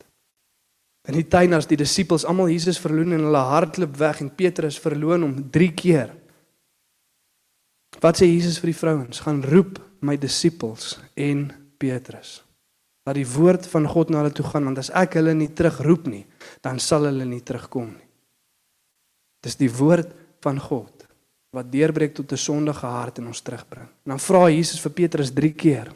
[1.07, 4.79] In die tuin as die disippels almal Jesus verloon en hulle hardloop weg en Petrus
[4.83, 6.11] verloon hom 3 keer.
[8.03, 9.21] Wat sê Jesus vir die vrouens?
[9.23, 11.47] Gaan roep my disippels en
[11.79, 12.41] Petrus.
[13.07, 16.09] Laat die woord van God na hulle toe gaan want as ek hulle nie terugroep
[16.11, 16.25] nie,
[16.65, 18.07] dan sal hulle nie terugkom nie.
[19.47, 20.11] Dis die woord
[20.43, 21.05] van God
[21.55, 23.87] wat deurbreek tot 'n sondige hart en ons terugbring.
[23.87, 25.87] En dan vra Jesus vir Petrus 3 keer.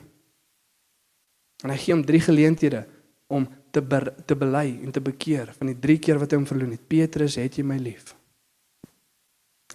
[1.64, 2.88] En hy gee hom 3 geleenthede
[3.28, 6.48] om te ber, te bely en te bekeer van die 3 keer wat hy hom
[6.50, 6.84] verloon het.
[6.88, 8.14] Petrus, het jy my lief?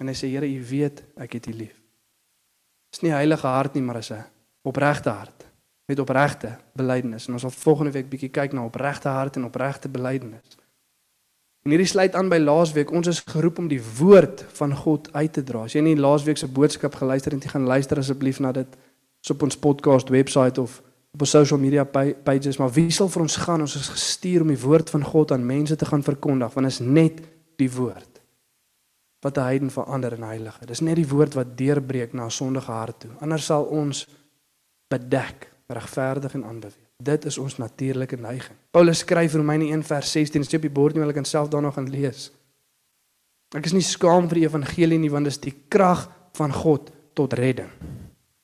[0.01, 1.77] En hy sê Here, U weet ek het U lief.
[2.93, 4.25] Dis nie heilige hart nie, maar is 'n
[4.63, 5.47] opregte hart
[5.87, 7.27] met opregte belydenis.
[7.27, 10.59] En ons sal volgende week bietjie kyk na opregte hart en opregte belydenis.
[11.63, 12.91] En hierdie sluit aan by laasweek.
[12.91, 15.65] Ons is geroep om die woord van God uit te dra.
[15.67, 18.77] As jy nie laasweek se boodskap geluister het nie, gaan luister asseblief na dit
[19.31, 20.83] op ons podcast webwerf of
[21.17, 21.85] op ons social media
[22.25, 23.63] pages, maar wie sal vir ons gaan?
[23.65, 26.83] Ons is gestuur om die woord van God aan mense te gaan verkondig, want is
[26.85, 27.23] net
[27.57, 28.21] die woord
[29.25, 30.67] wat 'n heiden verander in heilige.
[30.67, 33.11] Dis net die woord wat deurbreek na 'n sondige hart toe.
[33.21, 34.07] Anders sal ons
[34.89, 36.87] bedek, regverdig en aanbeweeg.
[37.03, 38.57] Dit is ons natuurlike neiging.
[38.71, 41.27] Paulus skryf in Romeine 1 vers 16, dit is op die bord nie, wil ek
[41.27, 42.31] self daarna gaan lees.
[43.55, 46.91] Ek is nie skaam vir die evangelie nie, want dit is die krag van God
[47.15, 47.71] tot redding.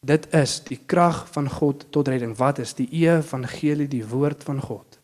[0.02, 2.34] Dit is die krag van God tot redding.
[2.34, 4.98] Wat is die evangelie, die woord van God?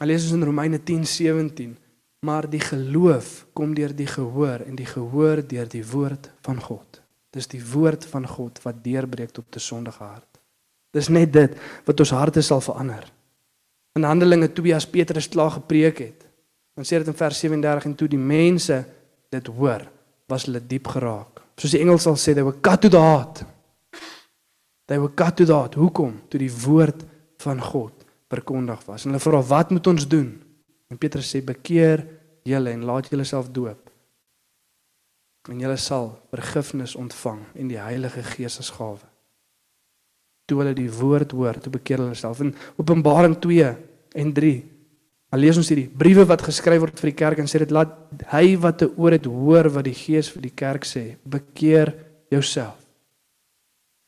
[0.00, 1.76] Alles is in Romeine 10:17,
[2.24, 7.02] maar die geloof kom deur die gehoor en die gehoor deur die woord van God.
[7.30, 10.40] Dis die woord van God wat deurbreek tot 'n sondige hart.
[10.90, 13.12] Dis net dit wat ons harte sal verander.
[13.92, 16.26] In Handelinge 2 as Petrus klaar gepreek het,
[16.74, 18.84] dan sê dit in vers 37 en toe die mense
[19.28, 19.90] dit hoor,
[20.26, 23.44] was hulle diep geraak soos die Engels sal sê they were cut to the heart.
[24.86, 25.78] They were cut to the heart.
[25.78, 26.18] Hoekom?
[26.28, 27.04] Toe die woord
[27.44, 29.04] van God verkondig was.
[29.04, 30.28] En hulle vra wat moet ons doen?
[30.90, 32.04] En Petrus sê bekeer
[32.44, 33.90] julle en laat julle self doop.
[35.48, 39.02] En julle sal vergifnis ontvang en die Heilige Gees as gawe.
[40.48, 42.40] Toe hulle die woord hoor, toe bekeer hulle self.
[42.44, 43.70] In Openbaring 2
[44.20, 44.54] en 3
[45.34, 47.90] Dan lees ons hierdie briewe wat geskryf word vir die kerk en sê dit laat
[48.30, 51.16] hy wat 'n oor het hoor wat die Gees vir die kerk sê.
[51.26, 51.90] Bekeer
[52.30, 52.78] jouself.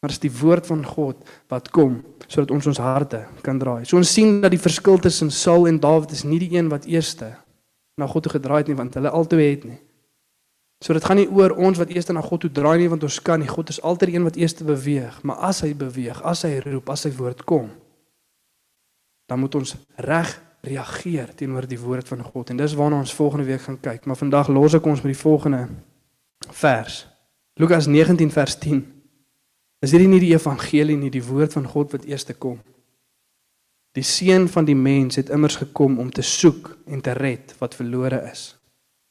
[0.00, 1.16] Maar dis die woord van God
[1.48, 3.84] wat kom sodat ons ons harte kan draai.
[3.84, 6.86] So ons sien dat die verskil tussen Saul en Dawid is nie die een wat
[6.86, 7.34] eerste
[7.98, 9.80] na God toe gedraai het nie want hulle albei het nie.
[10.80, 13.20] So dit gaan nie oor ons wat eerste na God toe draai nie want ons
[13.20, 13.48] kan nie.
[13.48, 16.88] God is altyd die een wat eerste beweeg, maar as hy beweeg, as hy roep,
[16.88, 17.70] as sy woord kom,
[19.26, 22.50] dan moet ons reg reageer teenoor die woord van God.
[22.50, 24.06] En dis waarna ons volgende week gaan kyk.
[24.06, 25.66] Maar vandag los ek ons met die volgende
[26.50, 27.06] vers.
[27.54, 28.82] Lukas 19 vers 10.
[29.84, 32.58] Is hierdie nie die evangelie nie, die woord van God wat eers te kom?
[33.96, 37.74] Die seun van die mens het immers gekom om te soek en te red wat
[37.74, 38.50] verlore is.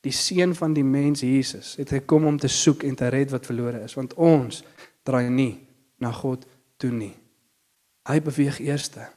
[0.05, 3.47] Die seun van die mens Jesus het gekom om te soek en te red wat
[3.49, 4.61] verlore is, want ons
[5.03, 5.55] draai nie
[5.97, 6.45] na God
[6.77, 7.15] toe nie.
[8.05, 9.07] Hy beweeg eerste.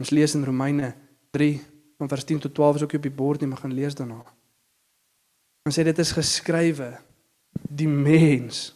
[0.00, 0.94] Ons lees in Romeine
[1.36, 1.60] 3
[2.00, 4.22] van vers 10 tot 12 is ook op die bord nie, maar gaan lees daarna.
[5.68, 6.94] Ons sê dit is geskrywe
[7.68, 8.70] die mens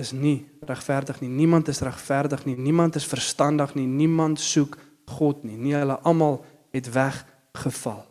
[0.00, 1.28] is nie regverdig nie.
[1.28, 2.56] Niemand is regverdig nie.
[2.56, 3.86] Niemand is verstandig nie.
[3.86, 4.78] Niemand soek
[5.10, 5.58] God nie.
[5.58, 6.38] Nie hulle almal
[6.72, 8.04] het weggeval.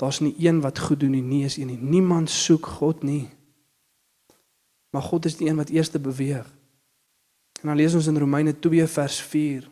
[0.00, 1.80] Daar's nie een wat goed doen nie, nie is een nie.
[1.80, 3.28] Niemand soek God nie.
[4.90, 6.46] Maar God is die een wat eerste beweeg.
[7.60, 9.68] En dan lees ons in Romeine 2 vers 4.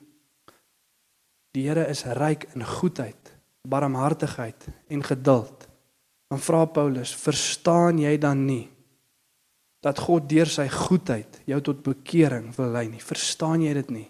[1.56, 3.32] Die Here is ryk in goedheid,
[3.68, 5.68] barmhartigheid en geduld.
[6.28, 8.66] Dan vra Paulus, verstaan jy dan nie
[9.84, 13.00] dat God deur sy goedheid jou tot bekering wil lei nie?
[13.00, 14.08] Verstaan jy dit nie?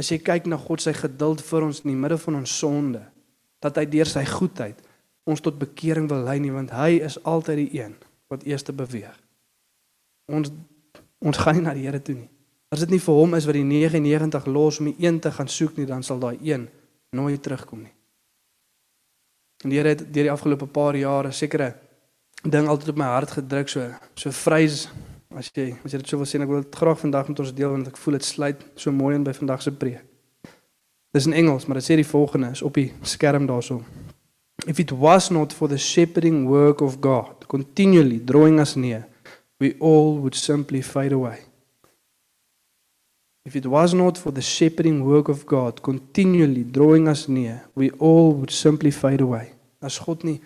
[0.00, 3.02] As jy kyk na God se geduld vir ons in die midde van ons sonde,
[3.62, 4.80] dat hy deur sy goedheid
[5.28, 7.94] ons tot bekering wil lei nie, want hy is altyd die een
[8.32, 9.14] wat eers beweeg.
[10.32, 10.50] Ons
[11.24, 12.28] ons gaan nie na die Here toe nie.
[12.74, 15.50] As dit nie vir hom is wat die 99 los om die een te gaan
[15.50, 16.66] soek nie, dan sal daai een
[17.14, 17.92] nooit terugkom nie.
[19.62, 21.70] En die Here het deur die afgelope paar jare sekere
[22.42, 23.86] ding altyd op my hart gedruk so
[24.20, 24.88] so vrees
[25.38, 27.54] as jy as jy dit sou wil sien ek wil dit graag vandag met ons
[27.54, 30.02] deel want ek voel dit sluit so mooi in by vandag se preek.
[31.14, 33.78] Dis in Engels, maar dit sê die volgende is op die skerm daarso.
[34.66, 39.06] If it was not for the shepherding work of God continually drawing us near,
[39.62, 41.53] we all would simply fade away.
[43.44, 47.90] If it was not for the shepherding work of God continually drawing us near, we
[48.00, 49.52] all would simply fade away.
[49.82, 50.40] As God nie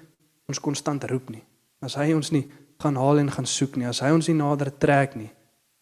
[0.50, 1.44] ons konstant roep nie,
[1.80, 2.48] as hy ons nie
[2.82, 5.30] gaan haal en gaan soek nie, as hy ons nie nader trek nie,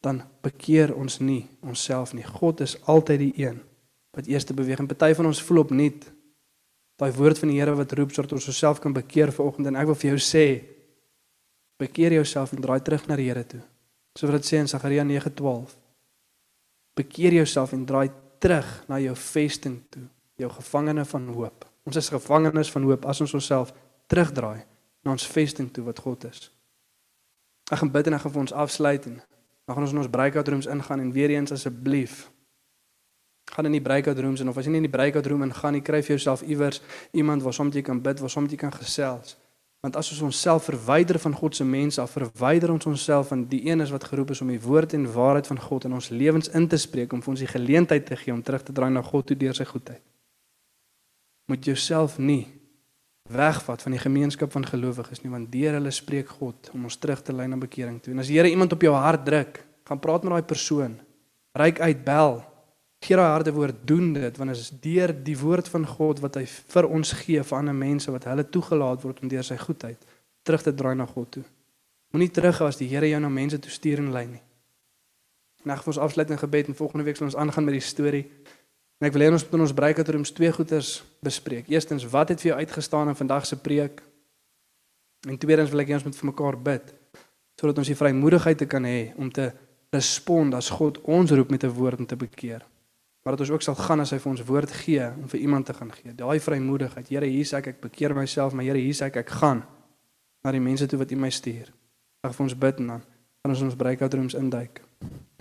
[0.05, 2.27] dan bekeer ons nie onsself nie.
[2.27, 3.63] God is altyd die een
[4.17, 6.05] wat eers beweeg en party van ons voel op nuut
[6.97, 9.89] daai woord van die Here wat roep sodat ons osself kan bekeer vanoggend en ek
[9.91, 10.45] wil vir jou sê
[11.81, 13.65] bekeer jouself en draai terug na die Here toe.
[14.17, 15.86] So wat dit sê in Sagaria 9:12
[16.97, 18.11] bekeer jouself en draai
[18.43, 20.07] terug na jou vesting toe,
[20.41, 21.67] jou gevangene van hoop.
[21.87, 23.73] Ons is gevangenes van hoop as ons onsself
[24.11, 24.65] terugdraai
[25.05, 26.49] na ons vesting toe wat God is.
[27.71, 30.11] Ek gaan bid en ek gaan vir ons afsluit en dan gaan ons in ons
[30.11, 32.27] breakout rooms ingaan en weer eens asseblief
[33.55, 35.77] gaan in die breakout rooms en of as jy nie in die breakout room ingaan
[35.79, 36.81] nie, kry vir jouself iewers
[37.17, 39.37] iemand waar soms jy kan bid, waar soms jy kan gesels.
[39.87, 43.61] Want as ons onsself verwyder van God se mense af, verwyder ons onsself van die
[43.69, 46.49] een is wat geroep is om die woord en waarheid van God in ons lewens
[46.59, 49.05] in te spreek om vir ons die geleentheid te gee om terug te draai na
[49.07, 50.03] God toe deur sy goedheid.
[51.47, 52.49] Moet jouself nie
[53.31, 57.23] wegvat van die gemeenskap van gelowiges nie, want deur hulle spreek God om ons terug
[57.23, 58.11] te lei na bekering toe.
[58.11, 60.99] En as die Here iemand op jou hart druk, gaan praat met daai persoon.
[61.55, 62.41] Ryk uit bel.
[63.07, 66.41] Gee daai harde woord doen dit want dit is deur die woord van God wat
[66.41, 70.01] hy vir ons gee vir ander mense wat hulle toegelaat word om deur sy goedheid
[70.47, 71.45] terug te draai na God toe.
[72.15, 74.43] Moenie terug as die Here jou na mense toe stuur en lei nie.
[75.67, 78.25] Nag vir ons afsluitende gebed en volgende week sal ons aangaan met die storie.
[78.99, 80.93] En ek wil hê ons moet in ons breakout-rooms twee goeters
[81.27, 81.67] bespreek.
[81.71, 84.03] Eerstens, wat het vir jou uitgestaan in vandag se preek?
[85.27, 86.95] En tweedens wil ek hê ons moet vir mekaar bid
[87.57, 89.47] sodat ons die vrymoedigheid te kan hê om te
[89.95, 92.67] respond as God ons roep met 'n woord om te bekeer
[93.27, 95.67] maar dat ons ook sal gaan as hy vir ons woord gee om vir iemand
[95.67, 96.13] te gaan gee.
[96.15, 97.09] Daai vrymoedigheid.
[97.11, 99.65] Here, hier sê ek ek bekeer myself, maar Here, hier sê ek ek gaan
[100.47, 101.73] na die mense toe wat U my stuur.
[102.23, 104.79] Ek vir ons bid en dan gaan ons ons breakout rooms induik.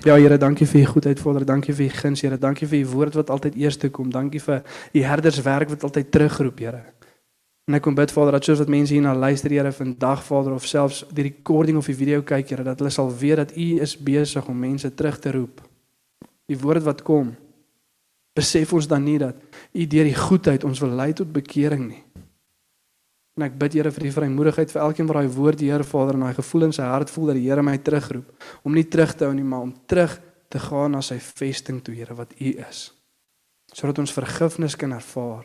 [0.02, 1.46] Ja Here, dankie vir U goedheid, Vader.
[1.46, 2.42] Dankie vir U guns, Here.
[2.42, 4.10] Dankie vir U woord wat altyd eerste kom.
[4.10, 6.84] Dankie vir U herderswerk wat altyd terugroep, Here.
[7.70, 10.58] En ek kom bid Vader dat soos wat mense hier na luister Here vandag Vader
[10.58, 13.72] of selfs die recording of die video kyk Here dat hulle sal weet dat U
[13.78, 15.62] is besig om mense terug te roep.
[16.50, 17.36] Die woord wat kom
[18.36, 19.40] besef ons dan nie dat
[19.74, 22.04] U deur die goedheid ons wil lei tot bekering nie.
[23.36, 26.16] En ek bid Here vir die vrymoedigheid vir elkeen wat daai woord die Here Vader
[26.16, 29.16] in daai gevoel in sy hart voel dat die Here my terugroep om nie terug
[29.16, 30.14] te hou nie, maar om terug
[30.52, 32.88] te gaan na sy vesting toe, Here wat U is.
[33.76, 35.44] Sodat ons vergifnis kan ervaar.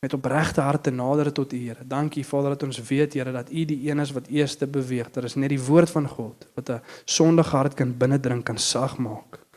[0.00, 1.84] Met opregte harte nader tot U, Here.
[1.84, 5.10] Dankie Vader dat ons weet, Here, dat U die een is wat eerste beweeg.
[5.12, 8.96] Dit is net die woord van God wat 'n sondige hart kan binnendring, kan sag
[8.96, 9.47] maak.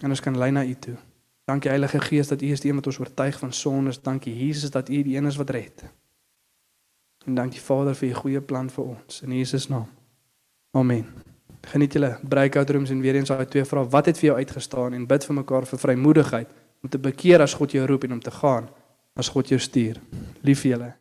[0.00, 0.96] En ons kan lei na U toe.
[1.44, 4.02] Dankie Heilige Gees dat U is die een wat ons oortuig van sondes.
[4.02, 5.84] Dankie Jesus dat U die een is wat red.
[7.26, 9.88] En dankie Vader vir U goeie plan vir ons in Jesus naam.
[10.70, 11.06] Amen.
[11.60, 13.88] Geniet julle breakout rooms en weer eens daai twee vrae.
[13.88, 16.48] Wat het vir jou uitgestaan en bid vir mekaar vir vrymoedigheid
[16.82, 18.70] om te bekeer as God jou roep en om te gaan
[19.14, 20.00] as God jou stuur.
[20.40, 20.92] Lief vir julle.